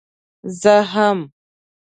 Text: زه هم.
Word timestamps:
زه 0.61 0.75
هم. 0.91 1.19